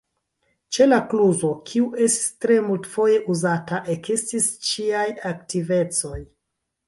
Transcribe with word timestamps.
Ĉe 0.75 0.85
la 0.85 0.97
kluzo, 1.09 1.49
kiu 1.71 1.89
estis 2.05 2.23
tre 2.45 2.55
multfoje 2.69 3.19
uzata, 3.33 3.83
ekestis 3.97 4.47
ĉiaj 4.69 5.05
aktivecoj. 5.33 6.19